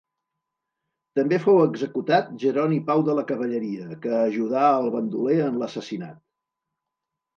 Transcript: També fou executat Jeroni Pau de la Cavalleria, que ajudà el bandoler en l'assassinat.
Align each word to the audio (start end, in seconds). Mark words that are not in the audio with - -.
També 1.19 1.37
fou 1.43 1.59
executat 1.65 2.31
Jeroni 2.43 2.79
Pau 2.89 3.03
de 3.09 3.15
la 3.19 3.27
Cavalleria, 3.33 3.85
que 4.07 4.17
ajudà 4.23 4.65
el 4.79 4.93
bandoler 4.97 5.37
en 5.51 5.61
l'assassinat. 5.65 6.19